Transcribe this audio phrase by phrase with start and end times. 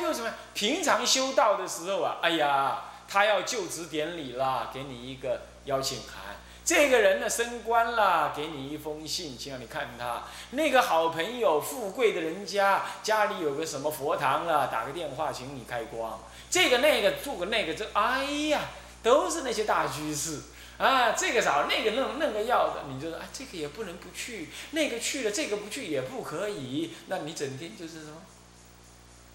[0.00, 0.32] 就什么？
[0.54, 6.36] 平常修道的时候啊，哎呀，他要就职典礼啦，给你一个邀请函。
[6.62, 10.22] 这个人呢升官啦，给你一封信，请让你看他。
[10.50, 16.20] 那个好朋友，富贵的人家，家里有个什么佛堂啊，打个电话请你开光。
[16.48, 18.60] 这个那个做个那个，这哎呀，
[19.02, 20.42] 都是那些大居士
[20.78, 21.12] 啊。
[21.12, 26.92] 这个少，那个弄那个要的，你就说啊，这个也不能不去，那个去了，这个不去也不可以。
[27.08, 28.16] 那你整天就是什么？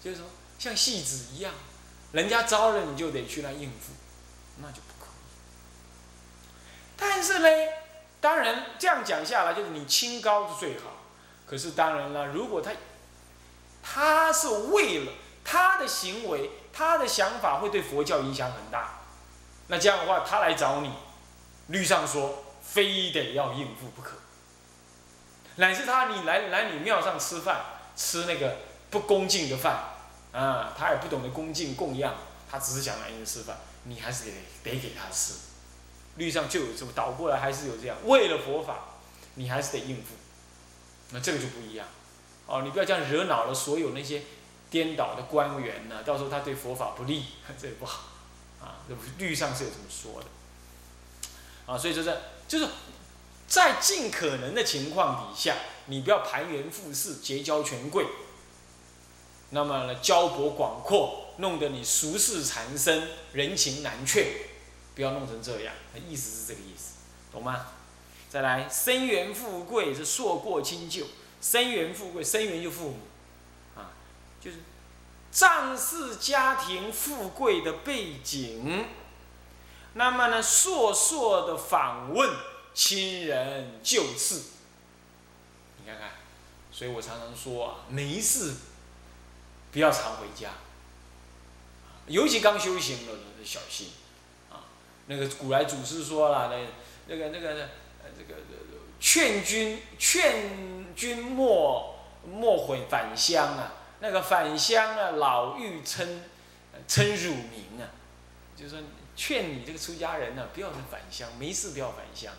[0.02, 0.26] 就是说
[0.58, 1.52] 像戏子一样，
[2.12, 3.92] 人家招了你就得去那应付，
[4.60, 6.48] 那就不可以。
[6.96, 7.48] 但是呢，
[8.20, 10.92] 当然这样讲下来，就是你清高是最好。
[11.46, 12.72] 可是当然了，如果他，
[13.82, 15.12] 他是为了
[15.44, 19.00] 他的行为，他的想法会对佛教影响很大，
[19.68, 20.90] 那这样的话，他来找你，
[21.68, 24.16] 律上说非得要应付不可。
[25.56, 27.64] 乃至他你来来你庙上吃饭，
[27.94, 28.56] 吃那个
[28.90, 29.95] 不恭敬的饭，
[30.36, 32.14] 啊，他也不懂得恭敬供养，
[32.50, 34.30] 他只是想来你吃饭，你还是得
[34.62, 35.32] 得给他吃。
[36.16, 37.96] 律上就有这么倒过来，还是有这样。
[38.04, 38.98] 为了佛法，
[39.36, 40.12] 你还是得应付。
[41.12, 41.86] 那这个就不一样。
[42.46, 44.24] 哦，你不要这样惹恼了所有那些
[44.68, 47.24] 颠倒的官员呢，到时候他对佛法不利，
[47.58, 48.08] 这也不好。
[48.60, 48.84] 啊，
[49.16, 50.26] 律上是有这么说的。
[51.72, 52.14] 啊，所以就是
[52.46, 52.68] 就是
[53.48, 58.04] 在尽可能的情况底下，你不要盘元附势，结交权贵。
[59.50, 64.48] 那么呢，交博广阔，弄得你俗世缠身，人情难却。
[64.94, 65.74] 不要弄成这样，
[66.08, 66.94] 意思是这个意思，
[67.30, 67.66] 懂吗？
[68.30, 71.06] 再来，生源富贵是硕过亲旧，
[71.40, 72.96] 生源富贵，生源就父母，
[73.76, 73.92] 啊，
[74.40, 74.56] 就是
[75.30, 78.86] 仗势家庭富贵的背景，
[79.92, 82.30] 那么呢，硕硕的访问
[82.72, 84.44] 亲人旧事，
[85.78, 86.12] 你看看，
[86.72, 88.54] 所以我常常说啊，没事
[89.76, 90.52] 不要常回家，
[92.06, 93.12] 尤其刚修行的
[93.44, 93.90] 小心。
[94.50, 94.64] 啊。
[95.06, 96.66] 那个古来祖师说了，那
[97.08, 97.50] 那个那个
[98.02, 98.40] 呃这个
[98.98, 101.94] 劝君劝君莫
[102.26, 106.22] 莫回返乡啊，那个返乡啊老欲称
[106.88, 107.84] 称乳名啊，
[108.56, 108.78] 就是说
[109.14, 112.32] 劝你这个出家人呢不要返乡，没事不要返乡，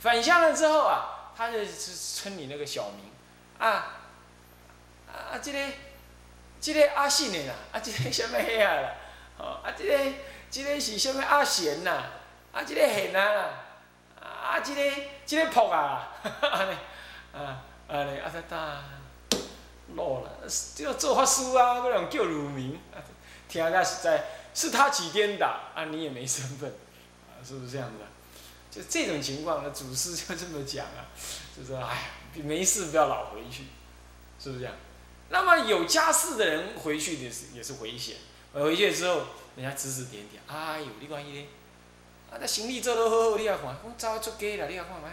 [0.00, 3.10] 返乡了之后啊，他就称你那个小名。
[3.58, 4.02] 啊
[5.08, 5.58] 啊这个
[6.64, 8.94] 这个阿信的啦，啊这个什么遐啦，
[9.36, 10.12] 哦啊这个。
[10.50, 12.04] 这个是什么阿贤呐？
[12.52, 13.66] 啊，这个贤啊，
[14.22, 16.76] 啊，这个这个仆啊， 安尼，
[17.36, 18.84] 啊，安尼，啊，他他
[19.96, 22.80] 落了，这个做法师啊，个人叫乳名，
[23.48, 24.24] 听下实在，
[24.54, 26.70] 是他起颠倒，啊，你也没身份，
[27.26, 28.06] 啊，是不是这样子啊？
[28.70, 31.02] 就这种情况，那祖师就这么讲啊，
[31.56, 33.64] 就说，哎，没事不要老回去，
[34.38, 34.74] 是不是这样？
[35.34, 38.16] 那么有家室的人回去也是也是危险，
[38.54, 39.22] 回去之后。
[39.56, 41.46] 人家指指点点，哎呦，你看伊咧，
[42.28, 45.10] 啊，那行李做得好好，你也看，我走出街啦，你也看卖，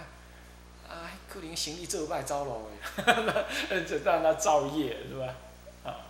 [0.89, 3.45] 啊，可能行李做歹走路的，哈哈，
[3.87, 5.35] 就让他造业是吧？
[5.83, 6.09] 啊，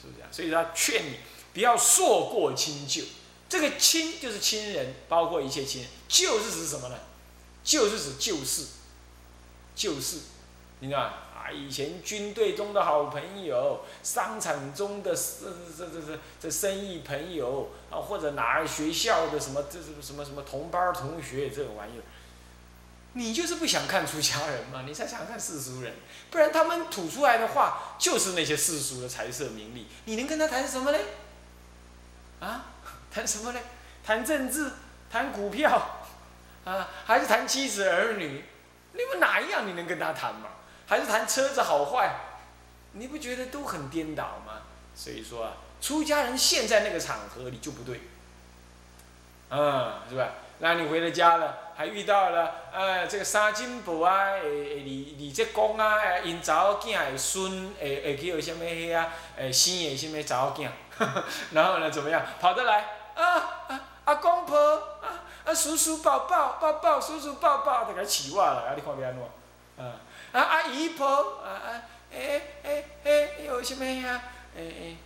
[0.00, 0.28] 是不是这样？
[0.30, 1.16] 所以他劝你
[1.52, 3.02] 不要硕过亲旧，
[3.48, 6.96] 这个亲就是亲人，包括一切亲人，旧是指什么呢？
[7.64, 8.66] 旧是指旧事，
[9.74, 10.20] 旧事，
[10.78, 11.12] 你看。
[11.50, 15.46] 以前军队中的好朋友，商场中的这
[15.76, 22.02] 这这这这生意朋友啊，或者哪学校的什么这什么什么什么同班同学这种玩意儿，
[23.12, 24.82] 你就是不想看出家人嘛？
[24.86, 25.94] 你才想看世俗人，
[26.30, 31.00] 不然他们吐出来的话就是那些世俗的财色名利，你能跟他谈什么嘞？
[32.40, 32.66] 啊，
[33.10, 33.60] 谈什么嘞？
[34.04, 34.70] 谈政治，
[35.10, 36.00] 谈股票，
[36.64, 38.44] 啊，还是谈妻子儿女？
[38.92, 40.48] 你们哪一样你能跟他谈嘛？
[40.86, 42.10] 还是谈车子好坏，
[42.92, 44.62] 你不觉得都很颠倒吗？
[44.94, 48.00] 所以说啊，出家人现在那个场合你就不对，
[49.50, 50.28] 嗯，是吧？
[50.58, 59.12] 那你回了家了，还遇到了，呃，这个三金婆啊，诶诶，李李这公啊，诶，因查某囝的孙，诶诶，叫什么迄啊？
[59.36, 60.68] 诶，生的什么查某囝？
[61.52, 62.22] 然后呢，怎么样？
[62.40, 62.84] 跑得来
[63.16, 63.34] 啊
[63.68, 63.80] 啊！
[64.04, 64.56] 阿公婆
[65.02, 69.84] 啊啊，叔叔抱抱抱抱，叔叔抱抱，就甲饲我了，啊，你看要安怎？
[69.84, 69.92] 啊？
[70.34, 71.06] 啊啊姨婆
[71.42, 74.20] 啊啊诶诶诶有什么呀？
[74.56, 74.96] 诶诶，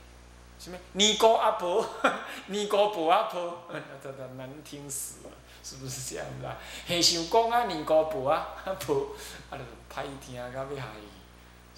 [0.59, 1.87] 什么尼姑阿婆，
[2.49, 3.59] 尼姑婆阿婆，
[4.03, 5.31] 这这难听死了，
[5.63, 6.57] 是不是这样子啊？
[6.87, 8.49] 很想讲啊，尼姑婆啊
[8.81, 9.09] 婆，
[9.51, 9.59] 啊，就
[9.95, 10.87] 歹听到要害，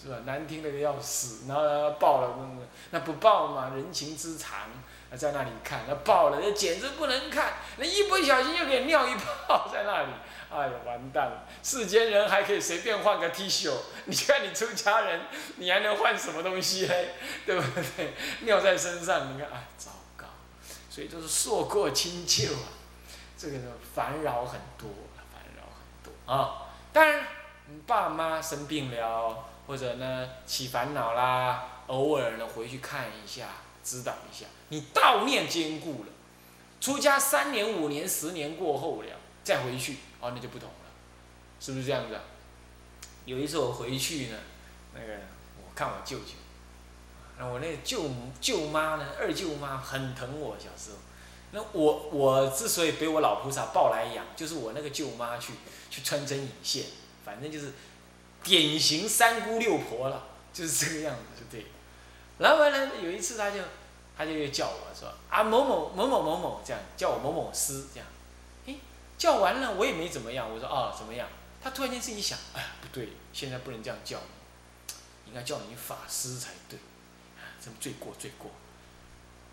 [0.00, 0.16] 是吧？
[0.24, 4.68] 难听的要死，然后报了，那那不报嘛，人情之常，
[5.16, 10.08] 在那里看，那报了，那简直不能看，那一不小心又给尿一泡在那里，
[10.50, 11.46] 哎呀，完蛋了！
[11.62, 13.72] 世间人还可以随便换个 T 恤，
[14.06, 15.20] 你看你出家人，
[15.56, 17.14] 你还能换什么东西嘞？
[17.46, 17.62] 对不
[17.96, 18.14] 对？
[18.40, 20.26] 尿在身上，你看，哎，糟糕！
[20.90, 22.68] 所以都是硕过清旧啊，
[23.38, 23.58] 这个
[23.94, 24.90] 烦扰很多，
[25.32, 26.68] 烦扰很多啊。
[26.92, 27.24] 当然，
[27.68, 29.46] 你爸妈生病了。
[29.66, 33.46] 或者呢，起烦恼啦，偶尔呢回去看一下，
[33.84, 36.12] 指导一下，你道念坚固了，
[36.80, 39.08] 出家三年、五年、十年过后了，
[39.44, 40.84] 再回去，哦，那就不同了，
[41.60, 42.18] 是不是这样子？
[43.24, 44.38] 有一次我回去呢，
[44.94, 45.14] 那个
[45.58, 46.34] 我看我舅舅，
[47.38, 50.98] 那我那舅舅妈呢，二舅妈很疼我，小时候，
[51.52, 55.54] 那我我之所以被我老菩萨抱来养，就是我那个舅妈去
[55.90, 56.84] 去穿针引线，
[57.24, 57.72] 反正就是。
[58.42, 61.66] 典型三姑六婆了，就是这个样子，就对。
[62.38, 63.58] 然后呢，有一次他就，
[64.16, 68.08] 他就又叫我说啊某某某某某某这样叫我某某师这样，
[69.20, 71.28] 叫完了我也没怎么样，我说哦怎么样？
[71.62, 74.94] 他突然间自己想，哎不对，现在不能这样叫你，
[75.28, 76.78] 应该叫你法师才对，
[77.36, 78.50] 啊这罪过罪过。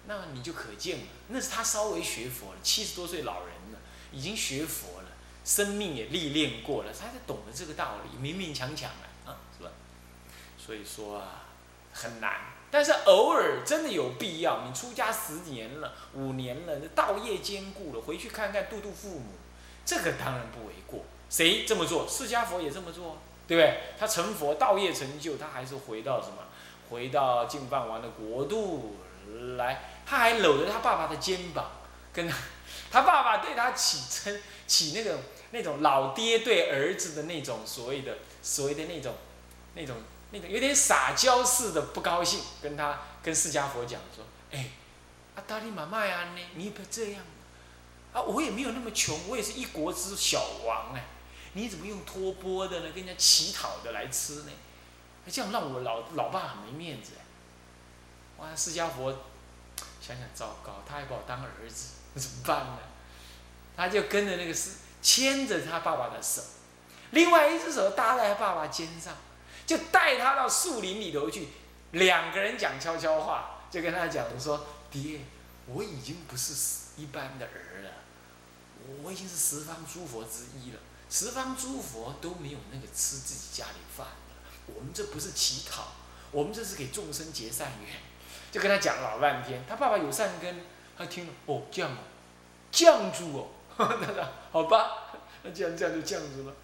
[0.06, 3.80] 那你就可见了，那是他稍微学佛了，七十多岁老人了，
[4.14, 5.10] 已经学佛了。
[5.44, 9.72] 生命也历练过了，他才懂得这个道理，勉勉强强的啊，是吧？
[10.58, 11.44] 所以说啊，
[11.94, 12.40] 很难。
[12.70, 19.31] 但是偶尔真的有必要，你出家十年了、五年了，道业坚固了，回去看看，度度父母，
[19.88, 21.04] 这个当然不为过。
[21.30, 22.07] 谁这么做？
[22.07, 23.18] 释迦佛也这么做，
[23.48, 23.80] 对不对？
[23.98, 26.44] 他成佛，道业成就，他还是回到什么？
[26.89, 28.98] 回到净饭王的国度
[29.56, 31.72] 来，他还搂着他爸爸的肩膀，
[32.13, 32.36] 跟他，
[32.92, 35.18] 他爸爸对他起称起那个。
[35.51, 39.16] 那种老爹对儿子的那种所谓的所谓的那种
[39.75, 39.95] 那种
[40.31, 44.72] 那种有点撒娇似的不高兴，跟他跟释迦佛讲说：“哎，
[45.36, 47.22] 阿达利玛玛呀，呢，你不要这样
[48.18, 48.24] 啊？
[48.24, 51.06] 我也没有那么穷，我也是一国之小王哎，
[51.54, 52.92] 你怎么用托钵的呢？
[52.94, 54.52] 跟人家乞讨的来吃呢？
[55.31, 57.24] 这样让我老老爸很没面子哎！
[58.38, 59.12] 哇，释迦佛
[60.02, 62.80] 想想糟糕，他还把我当儿子，那怎么办呢？
[63.75, 64.72] 他就跟着那个释。
[65.00, 66.42] 牵着他爸爸的手，
[67.12, 69.13] 另外一只手搭在他爸爸肩上，
[69.66, 71.48] 就带他到树林里头去，
[71.92, 75.22] 两个人讲悄悄话，就跟他讲说：“爹，
[75.68, 76.54] 我已经不是
[76.98, 77.90] 一般的儿了，
[79.04, 80.80] 我已经是十方诸佛之一了。
[81.10, 85.88] 十方诸佛都没有那个吃自己家里饭的，我们这不是乞讨，
[86.31, 87.95] 我们这是给众生结善缘。”
[88.51, 90.66] 就跟他讲老半天，他爸爸有善根，
[90.98, 91.98] 他听了哦，这样哦，
[92.72, 93.48] 降住哦。
[93.78, 95.12] 他说：“好吧，
[95.44, 96.56] 那既然这样就降住了，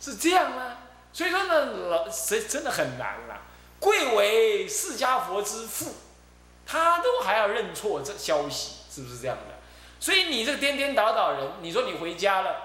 [0.00, 0.78] 是这样吗？
[1.12, 3.42] 所以说呢，老谁真的很难啦。
[3.78, 5.94] 贵为释迦佛之父，
[6.66, 9.57] 他都还要认错这消息，是不是这样的？
[10.00, 12.56] 所以你这个颠颠倒倒人，你说你回家了，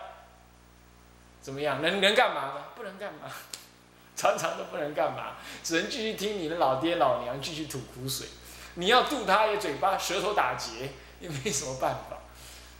[1.41, 1.81] 怎么样？
[1.81, 2.63] 能能干嘛呢？
[2.75, 3.21] 不能干嘛，
[4.15, 8.27] 常常都不能干嘛，只能继续听你的老爹老娘继续吐苦水。
[8.75, 12.17] 你要渡他，也嘴巴舌头打结，也没什么办法，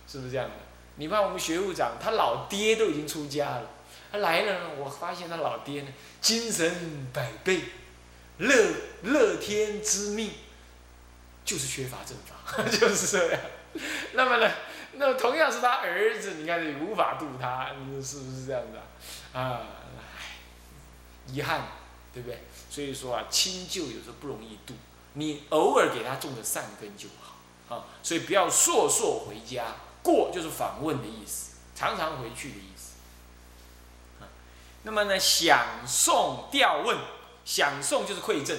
[0.08, 0.54] 是不是这样的？”
[0.98, 3.64] 你看我们学务长，他老爹都已经出家了，
[4.12, 4.70] 他来了呢。
[4.78, 5.88] 我发现他老爹呢，
[6.22, 7.62] 精神百倍，
[8.38, 8.56] 乐
[9.02, 10.32] 乐天知命，
[11.44, 13.42] 就是缺乏正法， 就是这样。
[14.14, 14.52] 那么呢，
[14.94, 18.78] 那同样是他儿子，你看你无法度他，你说是不是这样子？
[19.38, 19.62] 啊，
[19.98, 20.38] 唉，
[21.28, 21.62] 遗憾，
[22.14, 22.44] 对不对？
[22.70, 24.74] 所以说啊，亲旧有时候不容易度，
[25.14, 27.86] 你偶尔给他种的善根就好啊。
[28.02, 29.66] 所以不要烁烁回家。
[30.04, 32.96] 过就是访问的意思，常常回去的意思。
[34.20, 34.28] 啊
[34.84, 36.98] 那么呢，想送调问，
[37.46, 38.58] 想送就是馈赠。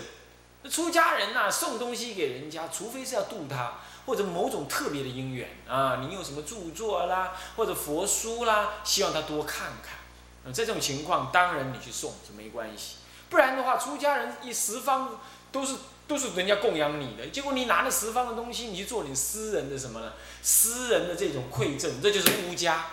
[0.70, 3.74] 出家人呐，送东西给人家，除非是要度他，
[4.06, 9.98] 或者某种特别的因缘啊，你有什么著作啦，或者佛书啦，希望他多看看。
[10.44, 12.96] 那这种情况，当然你去送是没关系。
[13.30, 15.20] 不然的话，出家人一十方
[15.52, 15.76] 都是。
[16.06, 20.12] 都是人家供养你的，结果你拿了十方的东西，你去做你私人的什么呢？
[20.42, 22.88] 私人的这种馈赠，这就是乌家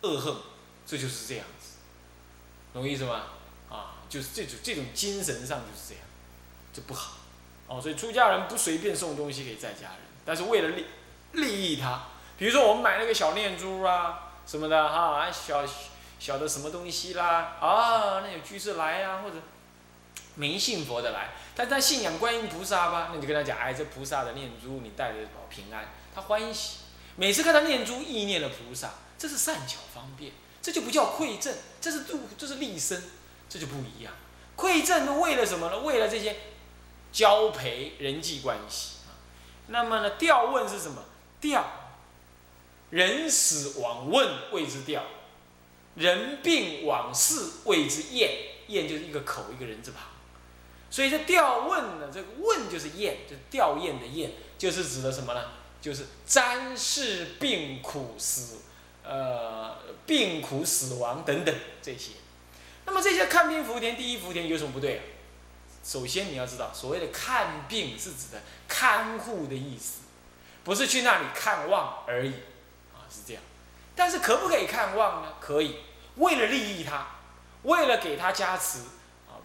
[0.00, 0.34] 恶恨，
[0.84, 1.76] 这就是这样子，
[2.74, 3.26] 懂意思吗？
[3.70, 6.02] 啊，就是这种这种精神上就是这样，
[6.82, 7.14] 不好。
[7.66, 10.86] 哦，所以出家人不随便送东西给在家人，但是为了利
[11.32, 12.06] 利益他，
[12.38, 15.64] 比如说我们买那个小念珠啊什么的哈，小
[16.18, 19.36] 小的什么东西啦，啊，那有居士来啊，或者。
[20.34, 23.08] 没信佛的来，但他信仰观音菩萨吧？
[23.10, 26.76] 那你就跟他讲，哎，这菩萨的念珠你带着保平安，他欢喜。
[27.16, 30.30] 每次看到念珠，意念了菩萨，这是善巧方便，
[30.62, 33.02] 这就不叫馈赠，这是度，这是利生，
[33.48, 34.12] 这就不一样。
[34.56, 35.78] 馈赠为了什么呢？
[35.80, 36.36] 为了这些
[37.12, 39.14] 交陪人际关系啊。
[39.68, 41.04] 那么呢，调问是什么？
[41.40, 41.64] 调，
[42.90, 45.04] 人死往问谓之调，
[45.94, 48.30] 人病往事谓之验，
[48.68, 50.02] 验就是一个口一个人字旁。
[50.90, 55.44] 所以这调问呢，这个问就是验，就是吊唁的唁，就是指的什么呢？
[55.80, 58.62] 就是瞻视病苦死，
[59.04, 62.12] 呃，病苦死亡等等这些。
[62.84, 65.02] 那么这些看病福田，第一福田有什么不对啊？
[65.88, 70.00] 首先你要知道，所谓的看病是指的看护的意思，
[70.62, 72.34] 不是去那里看望而已，
[72.92, 73.42] 啊，是这样。
[73.96, 75.32] 但是可不可以看望呢？
[75.40, 75.76] 可以，
[76.16, 77.06] 为了利益他，
[77.62, 78.80] 为了给他加持。
[79.28, 79.40] 啊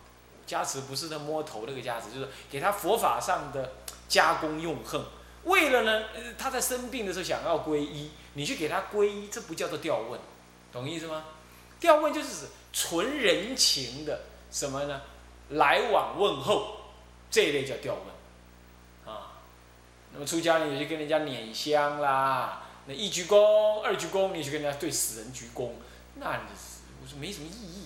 [0.45, 3.75] 加持不是那摸头那个加持，就是给他佛法上的
[4.09, 5.01] 加功用恨。
[5.45, 6.03] 为了呢，
[6.37, 10.19] 他在生病的时候想要皈依，你去给他皈依，这不叫做调问，
[10.73, 11.23] 懂意思吗？
[11.79, 15.01] 调问就是指纯人情的什么呢？
[15.53, 16.77] 来往问候
[17.31, 19.41] 这一类叫调问啊。
[20.13, 25.71] 那么出家人有些跟人家捻香啦，那一鞠躬、二鞠躬，你去跟人家对死人鞠躬，
[26.15, 27.85] 那你是我说没什么意义，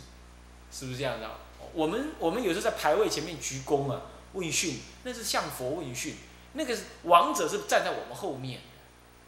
[0.72, 1.30] 是不是这样的？
[1.74, 4.02] 我们我们有时候在牌位前面鞠躬啊，
[4.34, 6.16] 问讯，那是向佛问讯，
[6.54, 8.62] 那个王者是站在我们后面，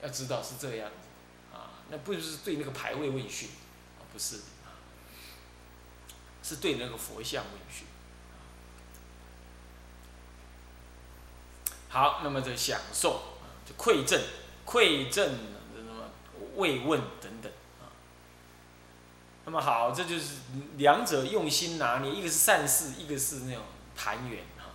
[0.01, 3.49] 要知道是这样子，啊，那不是对那个牌位问讯，
[3.99, 4.41] 啊，不是，
[6.41, 7.85] 是对那个佛像问讯。
[11.89, 13.21] 好，那么这享受，
[13.65, 14.21] 就馈赠，
[14.65, 16.05] 馈赠什么
[16.55, 17.89] 慰问等等啊。
[19.45, 20.35] 那么好，这就是
[20.77, 23.63] 两者用心拿捏，一个是善事，一个是那种
[23.95, 24.65] 谈缘哈。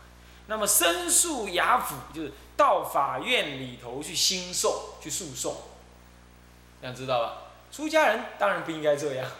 [0.48, 5.56] 那么申诉衙府就是到法院里头去兴讼去诉讼，
[6.80, 7.38] 这样知道吧？
[7.70, 9.30] 出家人当然不应该这样，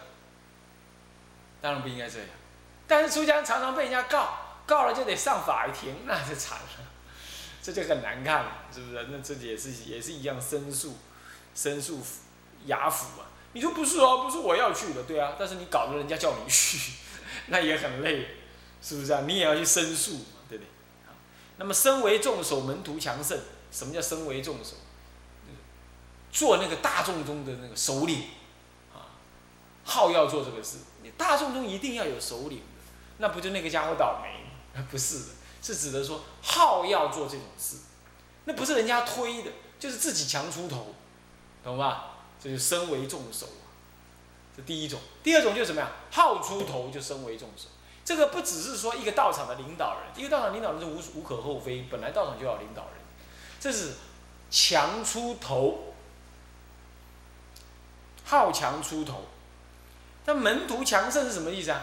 [1.61, 2.27] 当然不应该这样。
[2.87, 6.84] 但是出家人常常被人家告，告了就得上法庭，那就惨了，
[7.65, 9.07] 这就很难看了，是不是？
[9.09, 10.97] 那这也是也是一样申诉，
[11.55, 12.19] 申诉府
[12.67, 13.25] 衙府啊。
[13.53, 16.91] 你说不是哦，不是我要去的，对啊，但是你搞得人家叫你去，
[17.47, 18.27] 那也很累，
[18.83, 19.23] 是不是啊？
[19.25, 20.67] 你也要去申诉嘛，对不对？
[21.57, 23.39] 那么身为众手，门徒强盛。
[23.71, 24.75] 什么叫身为众手？
[26.31, 28.23] 做那个大众中的那个首领，
[28.93, 29.09] 啊，
[29.83, 30.77] 好要做这个事。
[31.01, 32.63] 你大众中一定要有首领的，
[33.17, 34.43] 那不就那个家伙倒霉
[34.77, 34.85] 吗？
[34.91, 35.25] 不是的，
[35.65, 37.77] 是指的说好要做这种事，
[38.43, 40.93] 那不是人家推的，就是自己强出头，
[41.63, 42.11] 懂吧？
[42.39, 43.65] 这就身为众手啊，
[44.55, 44.99] 这第一种。
[45.23, 45.89] 第二种就是什么呀？
[46.11, 47.69] 好出头就身为众手。
[48.03, 53.01] 这个不只是说一个道场的领导人，一个道场领导人是无无可厚非，本来道场就要领导人。
[53.59, 53.93] 这是
[54.51, 55.95] 强出头，
[58.23, 59.23] 好强出头。
[60.25, 61.81] 那门徒强盛是什么意思啊？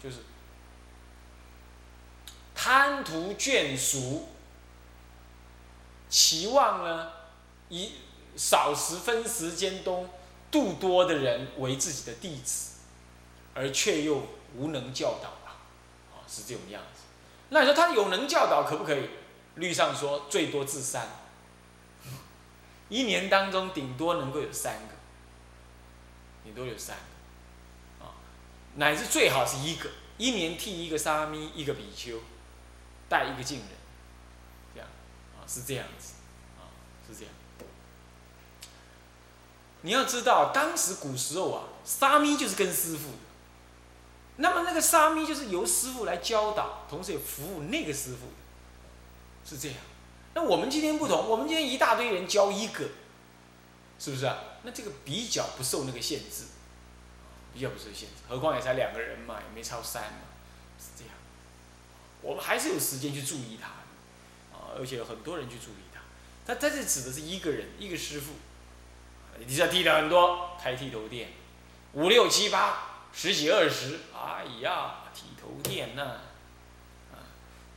[0.00, 0.18] 就是
[2.64, 4.26] 贪图眷属，
[6.08, 7.12] 期望呢
[7.68, 7.92] 以。
[8.36, 10.08] 少时分时间都
[10.50, 12.78] 度多的人为自己的弟子，
[13.54, 15.54] 而却又无能教导啊，
[16.12, 17.02] 啊是这种样子。
[17.50, 19.08] 那你说他有能教导可不可以？
[19.54, 21.06] 律上说最多至三，
[22.88, 24.94] 一年当中顶多能够有三个，
[26.42, 28.18] 顶多有三个，啊，
[28.74, 32.18] 乃至最好是一个，一年剃一个沙弥一个比丘
[33.14, 33.68] 带一个敬人，
[34.74, 34.88] 这样
[35.36, 36.14] 啊是这样子，
[36.58, 36.66] 啊
[37.06, 37.32] 是这样。
[39.82, 43.10] 你要知道，当时古时候啊，沙弥就是跟师傅，
[44.38, 48.26] 那么那个沙弥就是由师傅来教导，同时也服务那个师傅，
[49.48, 49.78] 是这样。
[50.34, 52.84] 那我们今天不同，我们今天一大堆人教一个，
[54.00, 54.36] 是不是啊？
[54.64, 56.46] 那这个比较不受那个限制，
[57.52, 58.24] 比较不受限制。
[58.28, 60.18] 何况也才两个人嘛，也没超三嘛，
[60.78, 61.13] 是这样。
[62.24, 63.68] 我们还是有时间去注意他，
[64.56, 66.00] 啊，而且有很多人去注意他。
[66.46, 68.32] 他他这指的是一个人，一个师傅。
[69.38, 71.32] 你这剃的很多，开剃头店，
[71.92, 76.02] 五六七八十几二十，哎呀，剃头店呐，
[77.12, 77.20] 啊，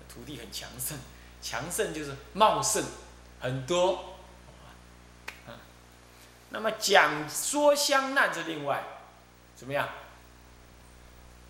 [0.08, 0.98] 徒弟很强盛，
[1.42, 2.84] 强盛就是茂盛，
[3.42, 4.16] 很多，
[5.46, 5.60] 啊，
[6.52, 8.84] 那么讲说相难是另外，
[9.56, 9.90] 怎么样？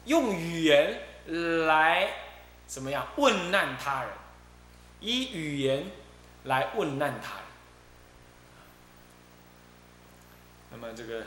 [0.05, 1.01] 用语言
[1.75, 2.26] 来
[2.67, 4.11] 怎么样问难他人？
[4.99, 5.85] 以语言
[6.43, 7.43] 来问难他人。
[10.71, 11.23] 那么这个，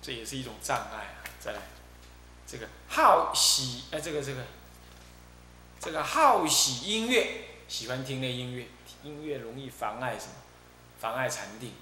[0.00, 1.24] 这也是一种障碍啊！
[1.40, 1.60] 再来，
[2.46, 4.42] 这个好喜哎，这个这个，
[5.80, 8.68] 这个好喜音乐，喜欢听那音乐，
[9.02, 10.32] 音乐容易妨碍什么？
[11.00, 11.72] 妨碍禅定。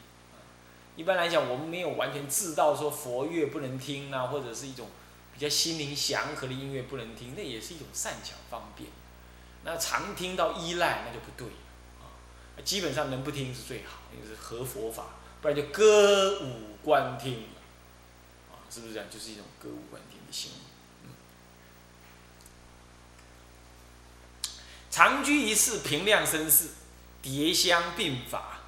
[0.96, 4.88] 一般来讲，我们没有完全知道说佛乐不能听啊，或者是一种
[5.32, 8.90] 比较心灵祥和的音乐不能听，那也是一种善巧方便。
[9.64, 11.46] 那常听到依赖，那就不对
[12.00, 12.10] 啊。
[12.64, 15.06] 基本上能不听是最好，因为是合佛法，
[15.40, 17.48] 不然就歌舞观听
[18.50, 19.08] 啊，是不是这样？
[19.10, 20.58] 就是一种歌舞观听的行为。
[24.90, 26.68] 常居一室，平量身世，
[27.22, 28.58] 叠香并法，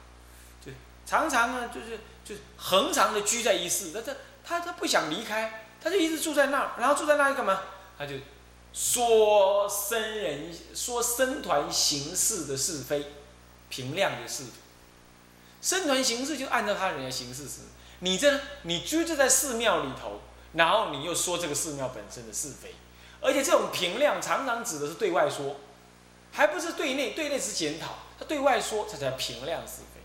[0.65, 0.73] 就
[1.05, 7.61] 常常呢，就是就是恒常的居在一室，他他他他不想离开，他就一直住在那儿，然后住在那里干嘛？
[7.99, 8.15] 他就
[8.73, 13.13] 说僧人说僧团行事的是非，
[13.69, 14.45] 平量的是，
[15.61, 17.61] 僧团行事就按照他人的行事是，
[17.99, 20.23] 你这你居住在寺庙里头，
[20.55, 22.75] 然后你又说这个寺庙本身的是非，
[23.21, 25.57] 而且这种平量常常指的是对外说。
[26.37, 30.01] 还不是对内，对内是检讨，他对外说，这才评量是非。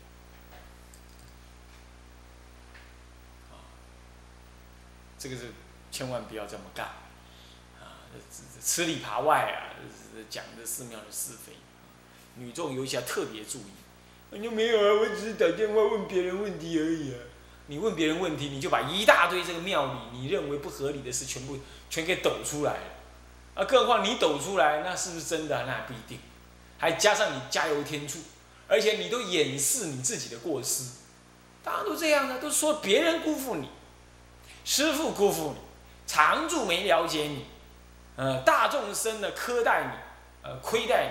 [5.18, 5.52] 这个是
[5.92, 6.86] 千万不要这么干，
[7.80, 8.06] 啊，
[8.64, 9.76] 吃里扒外啊，
[10.30, 11.54] 讲的寺庙的是非，
[12.36, 13.72] 女众尤其要特别注意。
[14.32, 17.20] 你就没有啊，我只是打电话问别人问题而已啊。
[17.68, 21.58] 你问别人问题，你就把一大堆这个庙里你认为不合理的事全部
[21.90, 22.84] 全给抖出来了。
[23.56, 25.66] 啊，更何况你抖出来，那是不是真的？
[25.66, 26.20] 那不一定。
[26.78, 28.20] 还加上你加油添醋，
[28.68, 30.84] 而且你都掩饰你自己的过失。
[31.64, 33.70] 大家都这样的，都说别人辜负你，
[34.64, 35.60] 师傅辜负你，
[36.10, 37.46] 常住没了解你，
[38.16, 41.08] 呃，大众生的苛待你，呃，亏待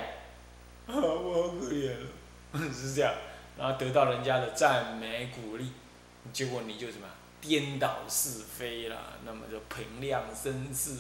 [0.89, 2.05] 你，啊， 我好可怜了，
[2.75, 3.15] 是这样。
[3.57, 5.73] 然后得到人家的赞美鼓励，
[6.33, 7.07] 结果你就什么
[7.41, 10.97] 颠倒是非啦，那么就评量生世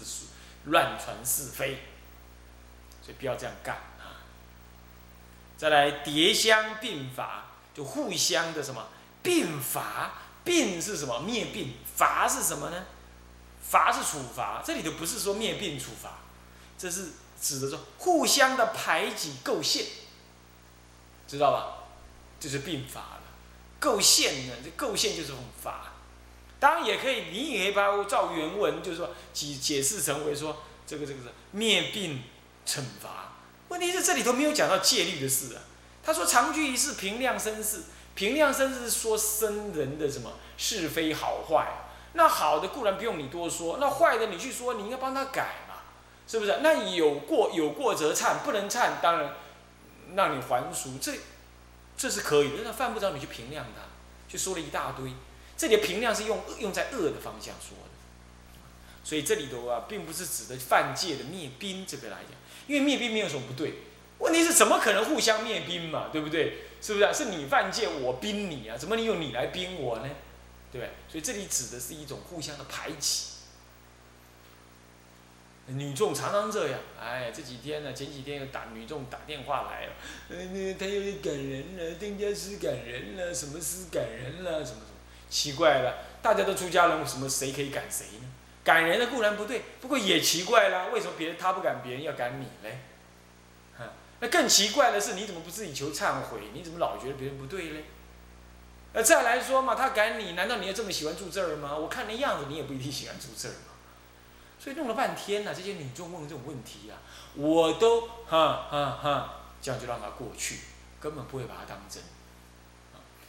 [0.66, 1.78] 乱传是非，
[3.02, 4.22] 所以不要这样干啊！
[5.56, 8.86] 再来叠香并法，就互相的什么
[9.24, 10.12] 并法？
[10.44, 11.18] 并是什么？
[11.18, 11.74] 灭并。
[11.96, 12.84] 罚是什么呢？
[13.68, 16.20] 罚是处罚，这里头不是说灭病处罚，
[16.78, 17.08] 这是
[17.40, 19.84] 指的说互相的排挤构陷，
[21.26, 21.88] 知道吧？
[22.40, 23.20] 就是并法了。
[23.80, 24.54] 构陷呢？
[24.64, 25.92] 这构陷就是很罚。
[26.58, 32.22] 当然也可以，你也可以把它照原文，就是说解解释成为说这个这个是灭病
[32.66, 33.34] 惩罚。
[33.68, 35.62] 问题是这里头没有讲到戒律的事啊。
[36.02, 37.84] 他说常居一世，平量生死。
[38.14, 41.87] 平量生死是说生人的什么是非好坏。
[42.18, 45.76] 那好的固然不用你多说，那坏的你去说，你应该帮他改嘛，
[46.26, 46.58] 是不是？
[46.62, 49.34] 那有过有过则忏，不能忏，当然
[50.16, 51.12] 让你还俗，这
[51.96, 52.64] 这是可以的。
[52.64, 53.82] 那犯不着你去平量他，
[54.26, 55.12] 就说了一大堆。
[55.56, 57.90] 这里的平量是用用在恶的方向说的，
[59.04, 62.32] 所以这里头啊，并不是指的犯戒的灭兵这个来讲，
[62.66, 63.74] 因为灭兵没有什么不对，
[64.18, 66.64] 问题是怎么可能互相灭兵嘛，对不对？
[66.82, 67.14] 是不是？
[67.14, 70.08] 是你犯戒，我兵你啊，怎么你用你来兵我呢？
[70.72, 70.90] 对？
[71.08, 73.28] 所以这里指的是一种互相的排挤。
[75.66, 79.92] 女众常常这样，哎，这几天呢，前几天又打女众打电话来了，
[80.30, 84.98] 嗯，他有点感人了，丁家师感人了，什么师感人了，什么什么。
[85.28, 88.24] 奇怪了，大家都出家人，什么谁可以赶谁呢？
[88.64, 92.78] 赶人的固然不对，不过也奇怪了，为什么别人他不赶别人，要赶你嘞？
[94.20, 96.40] 那更奇怪的是，你怎么不自己求忏悔？
[96.54, 97.84] 你怎么老觉得别人不对嘞？
[98.94, 101.76] 那再来说嘛，他赶你，难道你也这么喜欢住这儿吗？
[101.76, 103.72] 我看那样子，你也不一定喜欢住这儿嘛。
[104.58, 106.98] 所以弄了半天呢，这些女众问这种问题啊，
[107.34, 110.60] 我都哈哈哈，这样就让他过去，
[110.98, 112.02] 根本不会把它当真。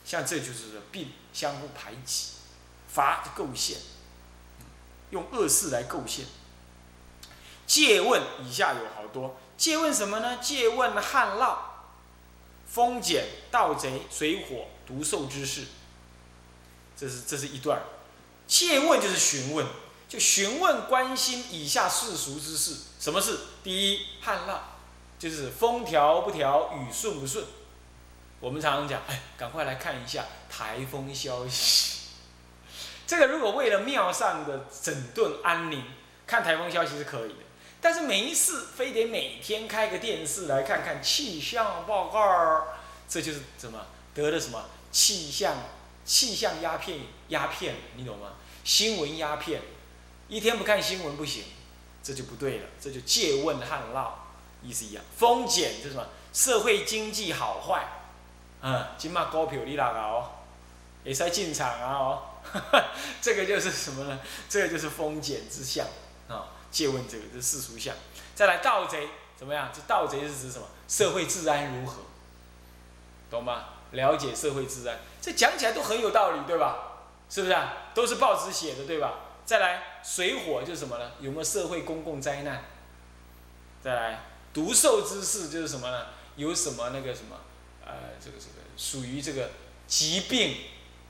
[0.04, 2.30] 像这就是病相互排挤，
[2.88, 3.78] 罚构陷，
[5.12, 6.26] 用恶事来构陷。
[7.68, 10.38] 借问以下有好多，借问什么呢？
[10.42, 11.56] 借问旱涝、
[12.66, 15.68] 风碱、盗贼、水火、毒兽之事。
[16.98, 17.80] 这是这是一段。
[18.48, 19.66] 借问就是询问，
[20.08, 22.76] 就询问关心以下世俗之事。
[23.00, 23.38] 什么事？
[23.64, 24.58] 第一，旱涝，
[25.20, 27.46] 就是风调不调，雨顺不顺。
[28.40, 32.00] 我们常常讲，哎，赶快来看一下台风消息。
[33.06, 35.84] 这个如果为了庙上的整顿安宁，
[36.26, 37.36] 看台风消息是可以的。
[37.82, 42.68] 但是没事，非得每天开个电视来看看气象报告，
[43.08, 45.56] 这就是什么得了什么气象
[46.06, 47.00] 气象鸦片
[47.30, 48.34] 鸦片，你懂吗？
[48.64, 49.62] 新闻鸦片，
[50.28, 51.44] 一天不看新闻不行，
[52.04, 54.10] 这就不对了，这就借问旱涝，
[54.64, 55.04] 意思一样。
[55.18, 56.08] 风险是什么？
[56.34, 57.88] 社会经济好坏。
[58.62, 60.32] 嗯，今嘛股票你哪个哦？
[61.04, 62.24] 也在进场啊哦，
[63.22, 64.20] 这个就是什么呢？
[64.50, 65.86] 这个就是丰俭之相
[66.28, 66.50] 啊。
[66.70, 67.96] 借问这个是世俗相。
[68.36, 69.72] 再来盗贼怎么样？
[69.74, 70.68] 这盗贼是指什么？
[70.88, 72.02] 社会治安如何？
[73.32, 73.66] 懂吗？
[73.92, 76.86] 了解社会治安，这讲起来都很有道理，对吧？
[77.30, 77.90] 是不是啊？
[77.94, 79.20] 都是报纸写的，对吧？
[79.46, 81.12] 再来水火就是什么呢？
[81.20, 82.64] 有没有社会公共灾难？
[83.82, 84.20] 再来
[84.54, 86.08] 毒兽之事就是什么呢？
[86.36, 87.36] 有什么那个什么，
[87.86, 89.50] 呃，这个这个属于这个
[89.88, 90.56] 疾病、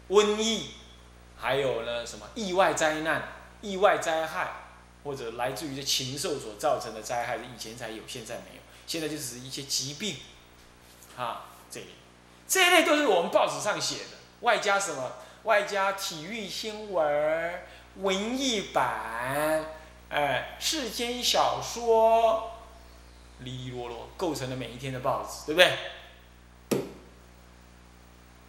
[0.10, 0.72] 瘟疫，
[1.38, 3.30] 还有呢什么意外灾难、
[3.62, 4.54] 意外灾害，
[5.04, 8.62] 或者来自于这禽兽所造成的灾害，以前才有，现在没有。
[8.88, 10.16] 现在就是一些疾病，
[11.16, 11.88] 啊，这里，
[12.50, 15.14] 这一类都是我们报纸上写的，外加什么？
[15.44, 17.62] 外加体育新闻、
[17.98, 19.64] 文艺版，
[20.10, 22.56] 哎，世间小说。
[23.42, 26.82] 哩哩啰啰构成了每一天的报纸，对不对？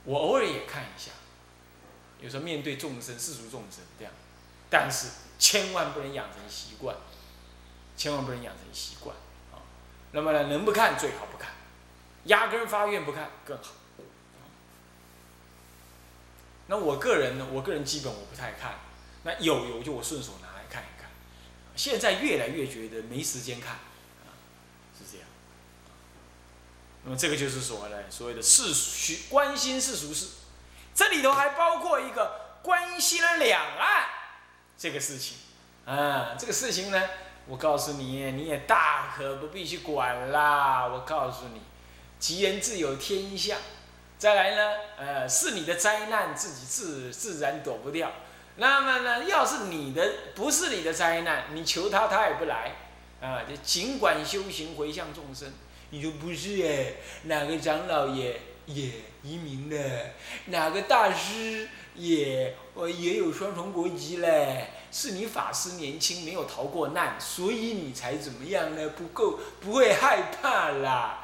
[0.04, 1.12] 我偶尔也看一下，
[2.20, 4.12] 有时候面对众生、世俗众生这样，
[4.70, 5.08] 但是
[5.38, 6.96] 千万不能养成习惯，
[7.96, 9.14] 千万不能养成习惯
[9.52, 9.60] 啊。
[10.12, 11.52] 那么呢，能不看最好不看，
[12.24, 13.74] 压根发愿不看更好。
[16.70, 18.78] 那我个人呢，我个人基本我不太看，
[19.24, 21.10] 那有有就我顺手拿来看一看。
[21.74, 23.80] 现在越来越觉得没时间看。
[24.96, 25.26] 是这样
[27.02, 30.28] 那么这个就是所谓的所谓的世俗关心世俗事，
[30.94, 34.06] 这里头还包括一个关心两岸
[34.78, 35.38] 这个事情，
[35.86, 37.02] 啊，这个事情呢，
[37.46, 40.86] 我告诉你，你也大可不必去管啦。
[40.86, 41.62] 我告诉你，
[42.20, 43.58] 吉人自有天相，
[44.20, 48.12] 再来呢，呃，是你的灾难，自己自自然躲不掉。
[48.56, 52.70] 那么呢，要是你的不是你的灾难，你求他他也不来，
[53.22, 55.50] 啊，就尽管修行回向众生。
[55.88, 60.10] 你说不是哎，哪个长老也也移民了，
[60.48, 64.66] 哪个大师也我也有双重国籍嘞？
[64.92, 68.90] 是你法师年轻没有逃过难，所以你才怎么样呢？
[68.90, 71.19] 不够不会害怕啦，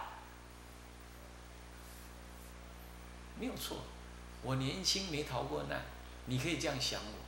[3.38, 3.78] 没有错，
[4.42, 5.82] 我年轻没逃过难，
[6.26, 7.18] 你可以这样想我，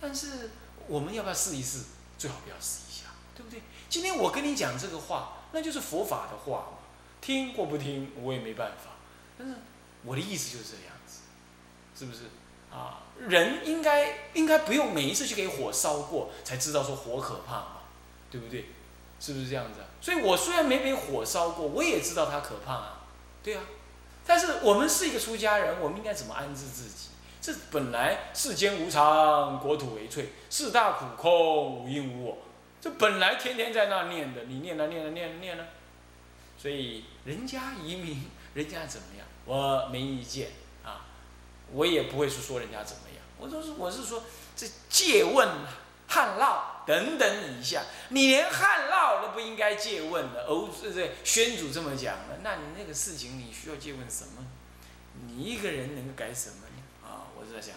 [0.00, 0.50] 但是
[0.86, 1.84] 我们要不要试一试？
[2.16, 3.60] 最好不要试一下，对不对？
[3.88, 5.38] 今天我跟你讲这个话。
[5.52, 6.78] 那就是佛法的话嘛，
[7.20, 8.90] 听或不听我也没办法。
[9.38, 9.54] 但是
[10.02, 11.20] 我的意思就是这样子，
[11.96, 12.24] 是不是？
[12.72, 17.82] 啊，人应该应该不用每一次去给火烧过，才知道说火可怕嘛，
[18.32, 18.64] 对不对？
[19.20, 19.78] 是不是这样子？
[20.00, 23.02] 所以我虽然没被火烧过，我也知道它可怕啊，
[23.44, 23.62] 对啊。
[24.26, 27.08] 但是我们是一个出家人，我们应该怎么安置自己？
[27.40, 32.38] 这本来世间无常，国土为脆，四大苦空，无因无我。
[32.80, 35.66] 这本来天天在那念的，你念了念了念了念了，
[36.58, 41.04] 所以人家移民， 人家怎么样，我没意见啊，
[41.72, 44.22] 我也不会去说人家怎么样，我都是我是说
[44.56, 45.46] 这借问
[46.14, 54.46] 旱涝等等以下，你连旱涝都不应该借问的，哦，这这宣主这么讲的，那你那个事情你需要借问什么？
[55.26, 56.82] 你一个人能够改什么呢？
[57.02, 57.74] 啊，我在想，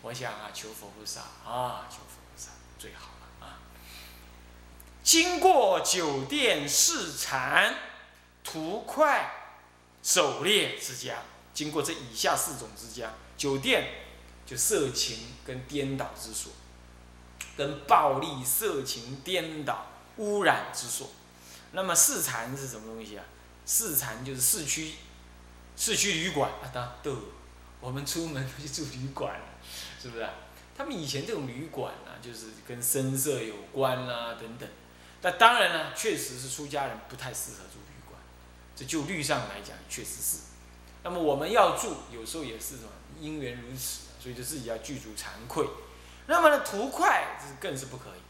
[0.00, 3.60] 我想啊，求佛菩萨啊，求佛菩萨最好了啊。
[5.02, 7.74] 经过酒店、市禅、
[8.42, 9.30] 图快、
[10.02, 11.18] 狩猎之家，
[11.52, 13.88] 经过这以下四种之家，酒店
[14.46, 16.52] 就色情跟颠倒之所，
[17.56, 19.86] 跟暴力、色情、颠倒、
[20.16, 21.08] 污染之所。
[21.72, 23.24] 那么市禅是什么东西啊？
[23.66, 24.94] 市禅就是市区，
[25.76, 27.16] 市区旅馆啊，当都，
[27.80, 29.40] 我们出门去住旅馆
[30.00, 30.28] 是不是？
[30.76, 34.68] 他们以前这种旅馆啊，就是跟声色有关啦，等等。
[35.22, 38.20] 那当然呢，确实是出家人不太适合住旅馆，
[38.76, 40.38] 这就律上来讲确实是。
[41.02, 42.90] 那么我们要住，有时候也是什么
[43.20, 45.66] 因缘如此，所以就自己要具足惭愧。
[46.26, 48.20] 那么呢，图快更是不可以，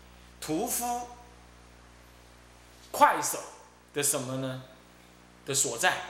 [0.40, 1.08] 屠夫、
[2.90, 3.38] 快手
[3.92, 4.62] 的什么呢？
[5.46, 6.02] 的所在，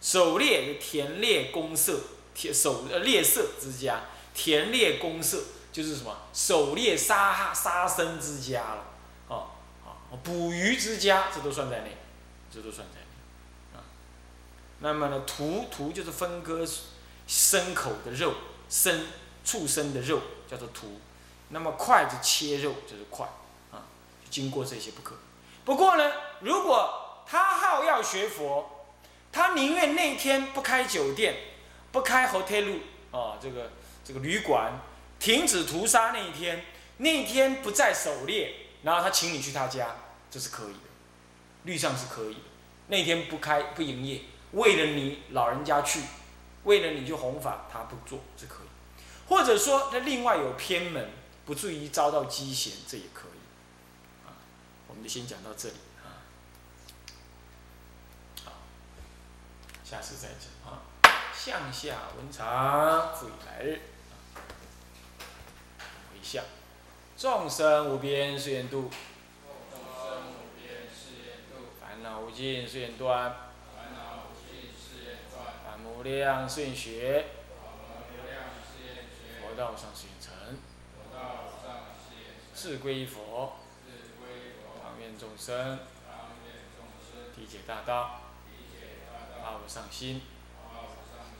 [0.00, 2.00] 狩猎的田猎公社，
[2.34, 4.00] 田狩猎社之家，
[4.34, 5.38] 田猎公社
[5.70, 8.84] 就是什么狩猎杀杀生之家了。
[9.28, 9.52] 啊
[9.84, 11.96] 啊捕鱼之家，这都算在内，
[12.50, 13.84] 这都算在内，啊。
[14.80, 16.66] 那么呢，屠屠就是分割
[17.28, 18.34] 牲口的肉，
[18.68, 19.06] 生
[19.44, 21.00] 畜生的肉叫做屠。
[21.48, 23.26] 那么筷子切肉就是筷，
[23.70, 23.84] 啊，
[24.30, 25.16] 经过这些不可。
[25.64, 28.86] 不过呢，如果他好要学佛，
[29.30, 31.36] 他宁愿那天不开酒店，
[31.90, 32.78] 不开 hotel
[33.10, 33.70] 啊，这个
[34.04, 34.72] 这个旅馆，
[35.20, 36.64] 停止屠杀那一天，
[36.96, 38.54] 那一天不再狩猎。
[38.82, 39.94] 然后他请你去他家，
[40.28, 40.80] 这是可以的，
[41.62, 42.40] 律上是可以的。
[42.88, 46.00] 那天不开不营业，为了你老人家去，
[46.64, 48.66] 为了你去弘法，他不做是可以。
[49.32, 51.08] 或者说他另外有偏门，
[51.46, 54.28] 不至于遭到讥嫌，这也可以。
[54.28, 54.36] 啊，
[54.88, 56.20] 我们就先讲到这里啊。
[58.44, 58.52] 好，
[59.82, 60.84] 下次再讲啊。
[61.34, 63.80] 向下文长，复以来日。
[66.12, 66.44] 回向。
[67.16, 68.90] 众生无边誓愿度，
[69.70, 73.30] 众生无边誓愿度，烦恼无尽誓愿断，
[73.74, 77.24] 烦恼无尽誓愿断，无量誓愿学，
[79.62, 80.32] 道上显诚，
[82.52, 83.58] 智归一佛，
[84.82, 85.78] 当愿众生
[87.36, 88.22] 理解大道，
[89.40, 90.22] 阿无上心，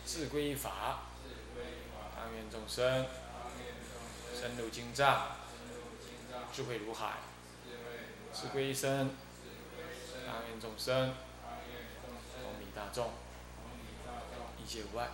[0.07, 1.01] 智归一法，
[2.15, 3.07] 当愿众生
[4.41, 5.33] 深入经藏，
[6.53, 7.15] 智慧如海，
[8.33, 9.11] 智归一身，
[10.29, 11.13] 当愿众生
[12.41, 13.11] 光明大众，
[14.63, 15.09] 一切无碍，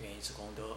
[0.00, 0.76] 愿以此功德。